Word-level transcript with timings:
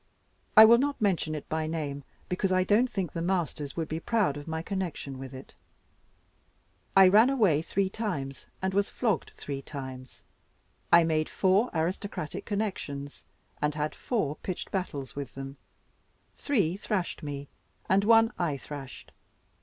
I 0.57 0.65
will 0.65 0.79
not 0.79 0.99
mention 0.99 1.35
it 1.35 1.47
by 1.47 1.67
name, 1.67 2.03
because 2.27 2.51
I 2.51 2.63
don't 2.63 2.89
think 2.89 3.11
the 3.13 3.21
masters 3.21 3.75
would 3.77 3.87
be 3.87 3.99
proud 3.99 4.35
of 4.35 4.47
my 4.47 4.63
connection 4.63 5.19
with 5.19 5.31
it. 5.31 5.53
I 6.97 7.07
ran 7.07 7.29
away 7.29 7.61
three 7.61 7.87
times, 7.87 8.47
and 8.63 8.73
was 8.73 8.89
flogged 8.89 9.29
three 9.35 9.61
times. 9.61 10.23
I 10.91 11.03
made 11.03 11.29
four 11.29 11.69
aristocratic 11.71 12.45
connections, 12.45 13.25
and 13.61 13.75
had 13.75 13.93
four 13.93 14.37
pitched 14.37 14.71
battles 14.71 15.15
with 15.15 15.35
them: 15.35 15.57
three 16.35 16.75
thrashed 16.77 17.21
me, 17.21 17.47
and 17.87 18.03
one 18.03 18.33
I 18.39 18.57
thrashed. 18.57 19.11